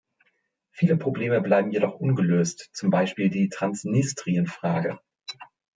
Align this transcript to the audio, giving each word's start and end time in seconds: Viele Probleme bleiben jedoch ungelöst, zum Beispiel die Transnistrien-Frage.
Viele 0.71 0.97
Probleme 0.97 1.41
bleiben 1.41 1.69
jedoch 1.69 1.99
ungelöst, 1.99 2.71
zum 2.73 2.89
Beispiel 2.89 3.29
die 3.29 3.49
Transnistrien-Frage. 3.49 4.99